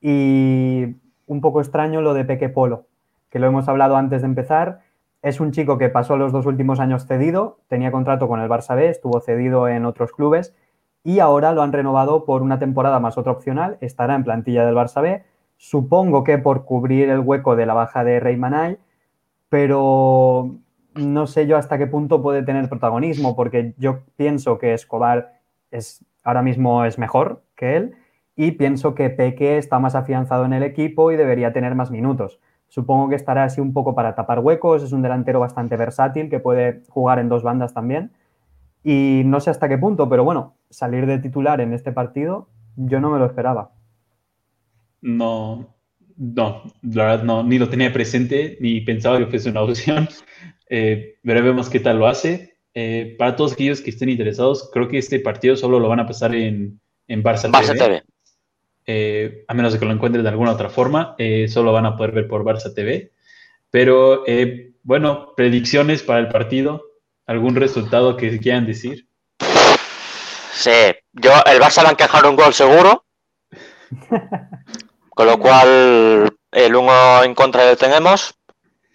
[0.00, 2.86] Y un poco extraño lo de Peque Polo,
[3.30, 4.80] que lo hemos hablado antes de empezar.
[5.22, 8.74] Es un chico que pasó los dos últimos años cedido, tenía contrato con el Barça
[8.74, 10.52] B, estuvo cedido en otros clubes
[11.04, 14.74] y ahora lo han renovado por una temporada más otra opcional, estará en plantilla del
[14.74, 15.22] Barça B.
[15.56, 18.76] Supongo que por cubrir el hueco de la baja de Rey Manay,
[19.48, 20.56] pero
[20.94, 26.04] no sé yo hasta qué punto puede tener protagonismo, porque yo pienso que Escobar es,
[26.22, 27.94] ahora mismo es mejor que él
[28.36, 32.40] y pienso que Peque está más afianzado en el equipo y debería tener más minutos.
[32.68, 36.40] Supongo que estará así un poco para tapar huecos, es un delantero bastante versátil que
[36.40, 38.12] puede jugar en dos bandas también.
[38.82, 43.00] Y no sé hasta qué punto, pero bueno, salir de titular en este partido yo
[43.00, 43.72] no me lo esperaba.
[45.02, 45.66] No,
[46.16, 50.08] no, la verdad no, ni lo tenía presente, ni pensaba que fuese una opción.
[50.68, 52.56] Eh, veremos qué tal lo hace.
[52.74, 56.06] Eh, para todos aquellos que estén interesados, creo que este partido solo lo van a
[56.06, 58.02] pasar en, en Barça, TV.
[58.86, 61.14] Eh, a menos de que lo encuentren de alguna otra forma,
[61.48, 63.12] solo van a poder ver por Barça TV.
[63.70, 64.24] Pero
[64.82, 66.82] bueno, predicciones para el partido,
[67.26, 69.06] algún resultado que quieran decir.
[70.52, 70.70] Sí,
[71.12, 73.04] yo el Barça va a encajar un gol seguro.
[75.14, 78.34] Con lo cual, el uno en contra lo tenemos.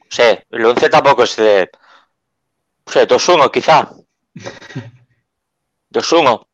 [0.10, 1.69] Sí, el 11 tampoco es de.
[2.86, 3.89] No sé, 2-1 quizá.
[5.91, 6.47] 2-1.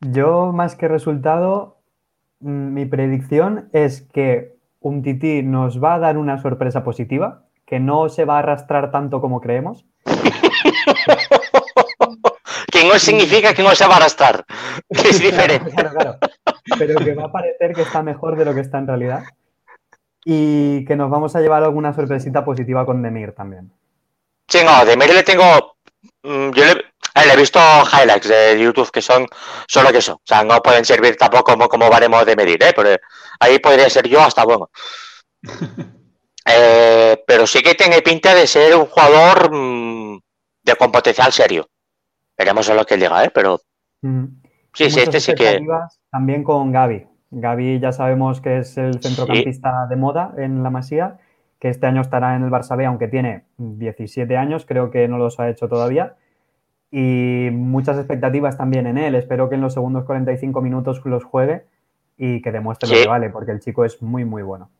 [0.00, 1.80] Yo, más que resultado,
[2.40, 7.80] mm, mi predicción es que un Titi nos va a dar una sorpresa positiva, que
[7.80, 9.84] no se va a arrastrar tanto como creemos.
[12.72, 14.46] que no significa que no se va a arrastrar,
[14.88, 15.72] que es diferente.
[15.72, 16.18] claro, claro.
[16.78, 19.24] Pero que va a parecer que está mejor de lo que está en realidad
[20.24, 23.72] y que nos vamos a llevar alguna sorpresita positiva con Demir también.
[24.48, 25.76] Sí, no, Demir le tengo.
[26.22, 29.26] Mm, yo le, he visto highlights de YouTube que son
[29.68, 30.14] solo que eso.
[30.14, 32.72] O sea, no pueden servir tampoco como, como baremo de medir, ¿eh?
[32.74, 32.96] Pero
[33.40, 34.70] ahí podría ser yo hasta bueno.
[36.48, 40.20] Eh, pero sí que tiene pinta de ser un jugador mm,
[40.62, 41.68] de con potencial serio.
[42.38, 43.30] Veremos a lo que él diga, ¿eh?
[43.34, 43.60] Pero
[44.02, 44.26] Mm.
[44.74, 45.60] sí, sí, este sí que.
[46.16, 47.06] También con Gaby.
[47.30, 51.18] Gaby ya sabemos que es el centrocampista de moda en la Masía,
[51.60, 55.18] que este año estará en el Barça B, aunque tiene 17 años, creo que no
[55.18, 56.14] los ha hecho todavía.
[56.90, 59.14] Y muchas expectativas también en él.
[59.14, 61.66] Espero que en los segundos 45 minutos los juegue
[62.16, 64.70] y que demuestre lo que vale, porque el chico es muy, muy bueno.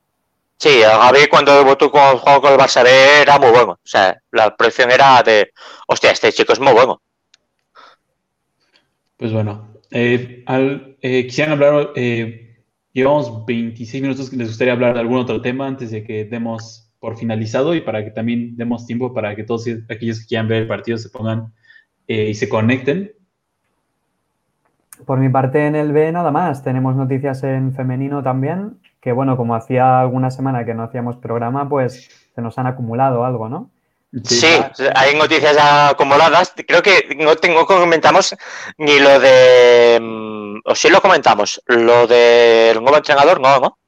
[0.57, 3.73] Sí, Gaby cuando debutó con con el Barça B era muy bueno.
[3.73, 5.53] O sea, la proyección era de,
[5.87, 7.03] hostia, este chico es muy bueno.
[9.19, 12.57] Pues bueno, eh, eh, quisieran hablar, eh,
[12.93, 17.17] llevamos 26 minutos, les gustaría hablar de algún otro tema antes de que demos por
[17.17, 20.69] finalizado y para que también demos tiempo para que todos aquellos que quieran ver el
[20.69, 21.53] partido se pongan
[22.09, 23.13] eh, y se conecten.
[25.05, 26.65] Por mi parte, en el B nada más.
[26.65, 31.69] Tenemos noticias en femenino también, que bueno, como hacía alguna semana que no hacíamos programa,
[31.69, 33.71] pues se nos han acumulado algo, ¿no?
[34.25, 34.49] Sí,
[34.95, 36.55] hay noticias acumuladas.
[36.67, 38.35] Creo que no tengo comentamos
[38.79, 39.99] ni lo de.
[40.01, 41.63] mm, O sí lo comentamos.
[41.67, 43.79] Lo del nuevo entrenador, no, ¿no?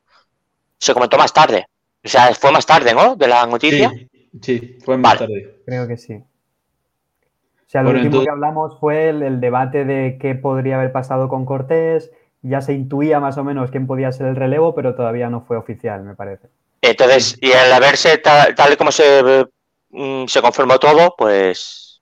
[0.78, 1.66] Se comentó más tarde.
[2.04, 3.16] O sea, fue más tarde, ¿no?
[3.16, 3.90] De la noticia.
[3.90, 4.08] Sí,
[4.42, 5.18] sí, fue más Vale.
[5.18, 5.62] tarde.
[5.66, 6.14] Creo que sí.
[6.14, 10.76] O sea, lo Bueno, último entonces- que hablamos fue el, el debate de qué podría
[10.76, 12.10] haber pasado con Cortés.
[12.42, 15.56] Ya se intuía más o menos quién podía ser el relevo, pero todavía no fue
[15.56, 16.48] oficial, me parece.
[16.80, 19.46] Entonces, y al haberse tal, tal y como se,
[19.90, 22.00] mm, se confirmó todo, pues.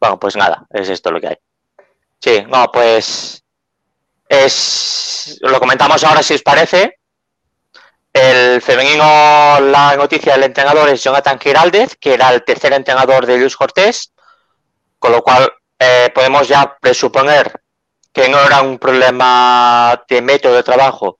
[0.00, 1.36] Bueno, pues nada, es esto lo que hay.
[2.20, 3.44] Sí, no, pues.
[4.28, 5.38] Es.
[5.42, 6.98] Lo comentamos ahora si os parece.
[8.12, 9.04] El femenino,
[9.60, 14.12] la noticia del entrenador es Jonathan Giraldez, que era el tercer entrenador de Luis Cortés,
[14.98, 17.62] con lo cual eh, podemos ya presuponer
[18.12, 21.18] que no era un problema de método de trabajo,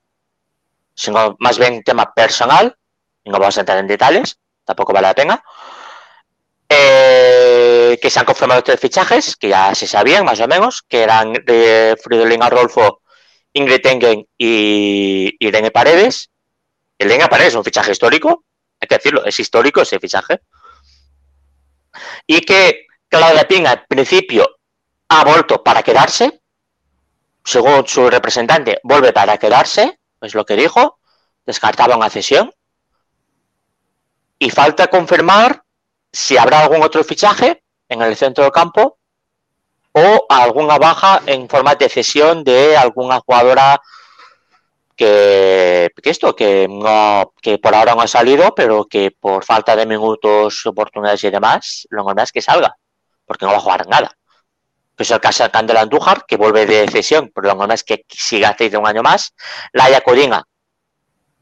[0.93, 2.77] sino más bien tema personal,
[3.25, 5.43] no vamos a entrar en detalles, tampoco vale la pena.
[6.69, 11.03] Eh, que se han confirmado tres fichajes, que ya se sabían más o menos, que
[11.03, 13.01] eran de Fridolin Arrolfo,
[13.53, 16.31] Ingrid Tengen y Irene Paredes.
[16.97, 18.45] Irene Paredes es un fichaje histórico,
[18.79, 20.41] hay que decirlo, es histórico ese fichaje.
[22.25, 24.57] Y que Claudia Pina, al principio,
[25.09, 26.41] ha vuelto para quedarse,
[27.43, 30.99] según su representante, vuelve para quedarse, es lo que dijo,
[31.45, 32.51] descartaba una cesión.
[34.39, 35.63] Y falta confirmar
[36.11, 38.97] si habrá algún otro fichaje en el centro del campo
[39.93, 43.79] o alguna baja en forma de cesión de alguna jugadora
[44.95, 49.75] que, que esto, que no, que por ahora no ha salido, pero que por falta
[49.75, 52.75] de minutos, oportunidades y demás, lo normal es que salga,
[53.25, 54.15] porque no va a jugar nada.
[54.95, 58.05] Pues el caso de Candela Andújar, que vuelve de cesión, pero lo normal es que
[58.09, 59.33] siga haciendo un año más.
[59.71, 60.43] Laia Codina,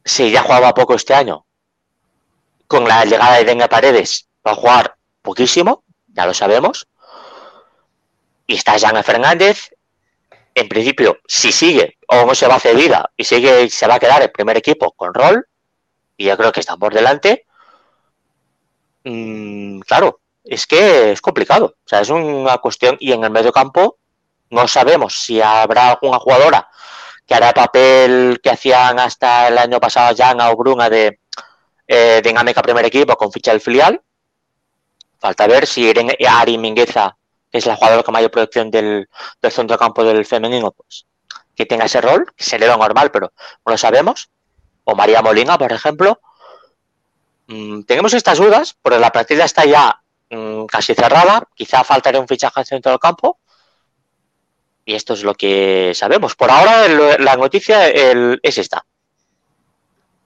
[0.04, 1.46] si ya jugaba poco este año,
[2.72, 6.88] con la llegada de Denga Paredes, va a jugar poquísimo, ya lo sabemos.
[8.48, 9.72] Y está Jana Fernández,
[10.56, 14.00] en principio, si sigue o no se va a cedida y sigue se va a
[14.00, 15.46] quedar el primer equipo con rol,
[16.16, 17.46] y yo creo que están por delante.
[19.04, 21.76] Mm, claro, es que es complicado.
[21.86, 22.96] O sea, es una cuestión.
[23.02, 23.98] Y en el medio campo
[24.50, 26.70] no sabemos si habrá alguna jugadora
[27.26, 31.21] que hará papel que hacían hasta el año pasado Jana o Bruna de
[31.94, 34.02] eh, dinámica primer equipo con ficha del filial.
[35.20, 37.18] Falta ver si Irene- Ari Mingueza,
[37.52, 39.08] que es la jugadora con mayor proyección del,
[39.42, 41.06] del centro campo del femenino, pues
[41.56, 43.34] que tenga ese rol, que sería lo normal, pero
[43.66, 44.30] no lo sabemos.
[44.86, 46.20] O María Molina, por ejemplo.
[47.48, 51.44] Mm, tenemos estas dudas, pero la partida está ya mm, casi cerrada.
[51.54, 53.40] Quizá faltaría un fichaje al centro del campo.
[54.86, 56.36] Y esto es lo que sabemos.
[56.36, 56.88] Por ahora,
[57.20, 58.84] la noticia es esta.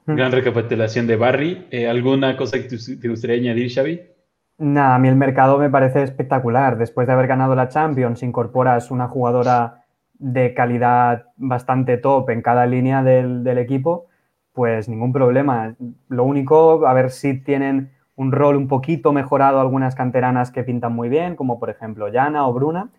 [0.07, 1.67] Gran recapitulación de Barry.
[1.71, 4.01] Eh, ¿Alguna cosa que te, gustaría añadir, Xavi?
[4.59, 6.77] Nada, a mí el mercado me parece espectacular.
[6.77, 12.65] Después de haber ganado la Champions, incorporas una jugadora de calidad bastante top en cada
[12.67, 14.07] línea del, del equipo,
[14.53, 15.75] pues ningún problema.
[16.07, 20.93] Lo único, a ver si tienen un rol un poquito mejorado algunas canteranas que pintan
[20.93, 22.89] muy bien, como por ejemplo Yana o Bruna,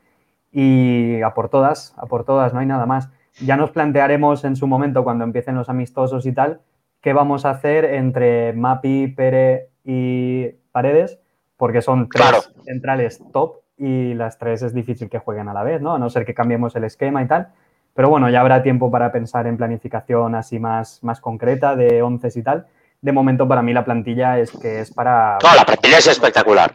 [0.53, 3.11] y a por todas, a por todas, no hay nada más.
[3.40, 6.61] Ya nos plantearemos en su momento, cuando empiecen los amistosos y tal,
[7.07, 11.21] qué vamos a hacer entre Mapi, Pere y Paredes,
[11.57, 12.42] porque son tres Claro.
[12.64, 15.95] centrales top y las tres es difícil que jueguen a la vez, ¿no?
[15.95, 17.47] A no ser que cambiemos el esquema y tal.
[17.95, 22.29] Pero bueno, ya habrá tiempo para pensar en planificación así más, más concreta de once
[22.35, 22.66] y tal.
[23.01, 25.38] De momento, para mí, la plantilla es que es para.
[25.40, 26.75] No, la plantilla es espectacular.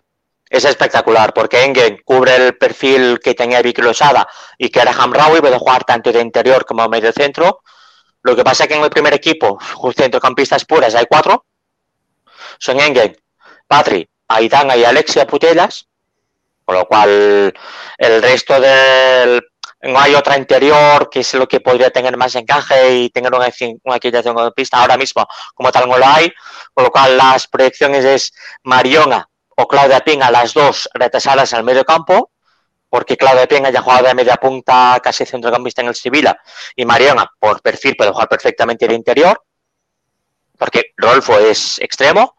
[0.50, 4.26] Es espectacular porque Engen cubre el perfil que tenía Vicky Losada
[4.58, 7.60] y que era Hamraoui, puede jugar tanto de interior como medio centro.
[8.24, 9.60] Lo que pasa es que en el primer equipo,
[9.96, 11.46] centrocampistas puras, hay cuatro.
[12.60, 13.18] Son Engen,
[13.68, 15.88] Patri, Aitanga y Alexia Putellas,
[16.64, 17.54] con lo cual
[17.98, 19.42] el resto del...
[19.84, 23.50] No hay otra interior que es lo que podría tener más encaje y tener una,
[23.84, 26.32] una equitación de pista ahora mismo, como tal no lo hay,
[26.72, 28.32] con lo cual las proyecciones es
[28.64, 32.30] Mariona o Claudia Pinga, las dos retrasadas al medio campo,
[32.92, 36.38] porque Claudia Pinga ya jugado de media punta, casi centrocampista en el Sevilla,
[36.76, 39.42] y Mariona, por perfil, puede jugar perfectamente de interior,
[40.58, 42.36] porque Rolfo es extremo,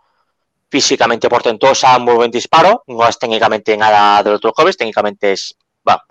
[0.68, 5.56] físicamente portentosa, muy buen disparo, no es técnicamente nada de los jóvenes, técnicamente es,
[5.88, 6.04] va.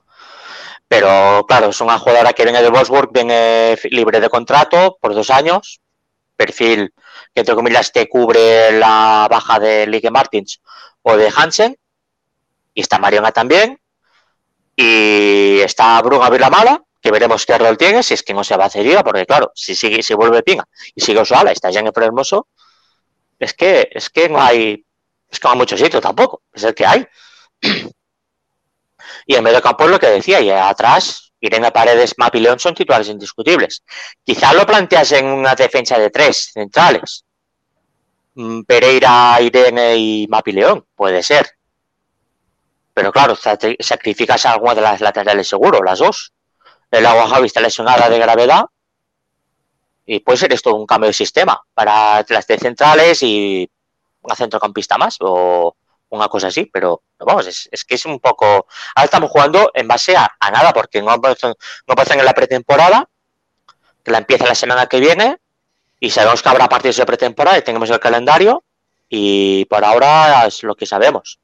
[0.88, 5.30] Pero claro, es una jugadora que viene de Wolfsburg, viene libre de contrato por dos
[5.30, 5.82] años,
[6.36, 6.92] perfil
[7.32, 10.62] que entre comillas te cubre la baja de Ligue Martins
[11.04, 11.78] o de Hansen,
[12.74, 13.81] y está Mariona también,
[14.76, 18.66] y está Bruna Vilamala, que veremos qué rol tiene, si es que no se va
[18.66, 22.48] a hacer porque claro, si sigue, si vuelve Pinga y sigue Oswala, está el Hermoso,
[23.40, 24.86] es que, es que no hay,
[25.30, 27.08] es que no hay mucho sitio tampoco, es el que hay.
[29.26, 32.74] Y en medio campo es lo que decía, y atrás, Irene Paredes, Mapi León son
[32.74, 33.84] titulares indiscutibles.
[34.24, 37.26] Quizás lo planteas en una defensa de tres centrales.
[38.36, 41.52] Mm, Pereira, Irene y Mapi León, puede ser.
[42.94, 46.34] Pero claro, sacrificas a alguna de las laterales seguro, las dos.
[46.90, 48.66] El agua Javi está lesionada de gravedad
[50.06, 53.70] y puede ser esto un cambio de sistema para las de centrales y
[54.22, 55.76] una centrocampista más o
[56.10, 58.46] una cosa así, pero vamos, es, que es un poco...
[58.46, 63.10] Ahora estamos jugando en base a, nada, porque no no en la pretemporada,
[64.04, 65.38] que la empieza la semana que viene,
[66.00, 68.66] y sabemos que habrá partidos de pretemporada y tenemos el calendario,
[69.08, 71.40] y por ahora es lo que sabemos.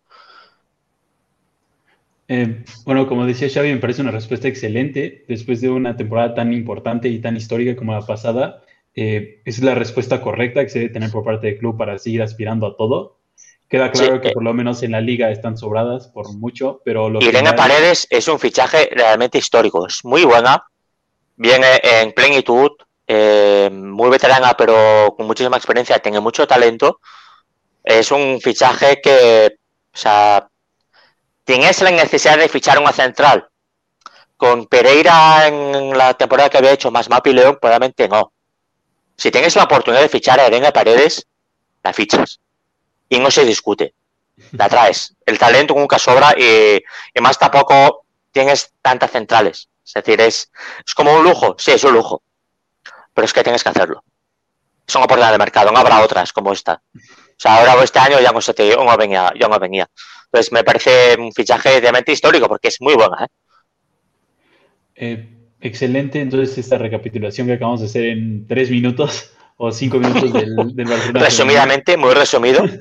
[2.27, 5.23] Eh, bueno, como decía Xavi, me parece una respuesta excelente.
[5.27, 8.63] Después de una temporada tan importante y tan histórica como la pasada,
[8.95, 12.21] eh, es la respuesta correcta que se debe tener por parte del club para seguir
[12.21, 13.17] aspirando a todo.
[13.69, 14.33] Queda claro que eh.
[14.33, 17.09] por lo menos en la liga están sobradas por mucho, pero...
[17.21, 20.63] Irene Paredes es un fichaje realmente histórico, es muy buena,
[21.35, 22.71] viene en plenitud,
[23.71, 27.01] muy veterana, pero con muchísima experiencia, tiene mucho talento.
[27.83, 29.57] Es un fichaje que,
[29.93, 30.47] o sea,
[31.47, 33.47] ¿Tienes la necesidad de fichar una central?
[34.36, 38.33] Con Pereira en la temporada que había hecho más Mapi León, probablemente no.
[39.15, 41.25] Si tienes la oportunidad de fichar a Elena Paredes,
[41.83, 42.41] la fichas.
[43.07, 43.93] Y no se discute.
[44.51, 45.15] La traes.
[45.25, 46.83] El talento nunca sobra y,
[47.21, 49.69] más tampoco tienes tantas centrales.
[49.86, 50.51] Es decir, es,
[50.86, 51.55] es como un lujo.
[51.57, 52.23] Sí, es un lujo.
[53.13, 54.03] Pero es que tienes que hacerlo.
[54.86, 55.71] Es una oportunidad de mercado.
[55.71, 56.81] No habrá otras como esta.
[56.93, 59.89] O sea, ahora este año ya no, se te, no venía, ya no venía.
[60.31, 63.23] Entonces me parece un fichaje realmente histórico porque es muy buena.
[63.23, 63.27] ¿eh?
[64.95, 65.29] Eh,
[65.61, 70.55] excelente, entonces esta recapitulación que acabamos de hacer en tres minutos o cinco minutos del,
[70.55, 71.19] Barcelona.
[71.19, 72.63] Resumidamente, muy resumido.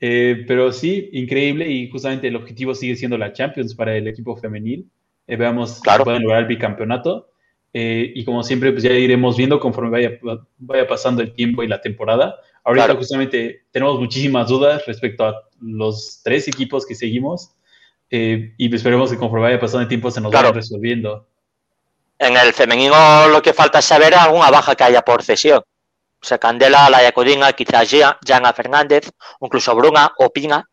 [0.00, 4.34] Eh, pero sí, increíble y justamente el objetivo sigue siendo la Champions para el equipo
[4.34, 4.90] femenil.
[5.28, 7.30] veamos si pueden lograr el bicampeonato.
[7.72, 10.18] y como siempre, pues ya iremos viendo conforme vaya,
[10.58, 12.34] vaya pasando el tiempo y la temporada.
[12.64, 17.52] Ahorita justamente tenemos muchísimas dudas respecto a los tres equipos que seguimos
[18.10, 21.26] eh, y esperemos que conforme vaya pasando el tiempo se nos vaya resolviendo.
[22.18, 25.62] En el femenino lo que falta es saber alguna baja que haya por cesión.
[26.22, 27.90] O sea, Candela, la Codina, quizás
[28.26, 30.68] Jana Fernández, incluso Bruna o Pina.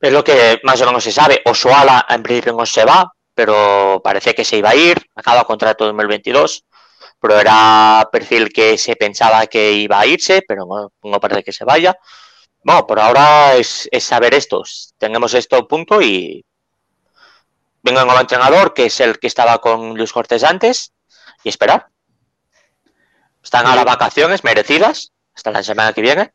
[0.00, 1.42] Es lo que más o menos se sabe.
[1.44, 4.96] Osoala en principio no se va, pero parece que se iba a ir.
[5.14, 6.64] Acaba contrato 2022
[7.20, 10.66] pero era perfil que se pensaba que iba a irse, pero
[11.02, 11.96] no, parece que se vaya.
[12.64, 14.94] Bueno, por ahora es, saber estos.
[14.98, 16.44] Tenemos esto punto y
[17.82, 20.92] venga un nuevo entrenador, que es el que estaba con Luis Cortés antes,
[21.44, 21.86] y esperar.
[23.42, 26.32] Están ahora vacaciones merecidas, hasta la semana que viene.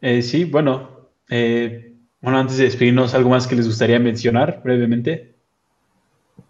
[0.00, 5.34] Eh, sí, bueno, eh, bueno, antes de despedirnos, ¿algo más que les gustaría mencionar brevemente?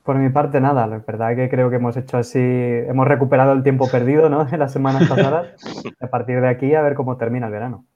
[0.02, 0.86] Por mi parte, nada.
[0.86, 4.46] La verdad que creo que hemos hecho así, hemos recuperado el tiempo perdido, ¿no?
[4.52, 5.54] En las semanas pasadas.
[6.00, 7.86] a partir de aquí, a ver cómo termina el verano.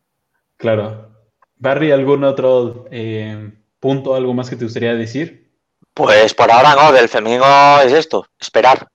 [0.57, 1.11] Claro.
[1.57, 3.51] Barry, ¿algún otro eh,
[3.81, 5.51] punto, algo más que te gustaría decir?
[5.95, 7.45] Pues por ahora no, del femenino
[7.83, 8.87] es esto, esperar.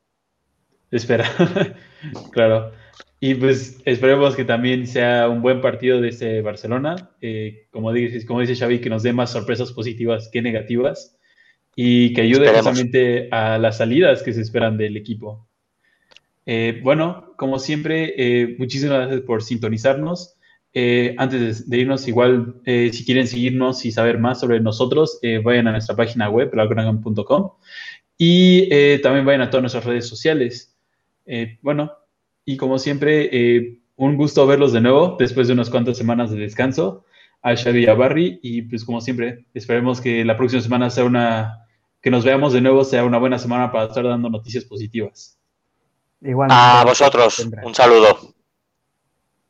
[0.91, 1.75] Esperar,
[2.31, 2.71] claro.
[3.19, 7.11] Y pues esperemos que también sea un buen partido de este Barcelona.
[7.21, 11.17] Eh, como, dice, como dice Xavi, que nos dé más sorpresas positivas que negativas
[11.75, 15.47] y que ayude justamente a las salidas que se esperan del equipo.
[16.45, 20.35] Eh, bueno, como siempre, muchísimas gracias por sintonizarnos.
[20.73, 25.71] Eh, antes de, irnos, igual, si quieren seguirnos y saber más sobre nosotros, vayan a
[25.71, 27.51] nuestra página web, lalconagan.com,
[28.17, 28.69] y
[29.01, 30.75] también vayan a todas nuestras redes sociales.
[31.61, 31.91] bueno,
[32.45, 37.05] y como siempre, un gusto verlos de nuevo después de unas cuantas semanas de descanso
[37.41, 41.05] a Xavi y a Barry y pues como siempre esperemos que la próxima semana sea
[41.05, 41.67] una
[42.01, 45.37] que nos veamos de nuevo sea una buena semana para estar dando noticias positivas.
[46.21, 46.49] Igual.
[46.51, 48.33] A vosotros, un saludo.